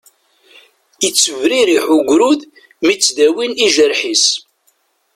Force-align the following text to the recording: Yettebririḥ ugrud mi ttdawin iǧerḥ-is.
Yettebririḥ 1.03 1.85
ugrud 1.97 2.41
mi 2.85 2.93
ttdawin 2.95 3.53
iǧerḥ-is. 3.65 4.25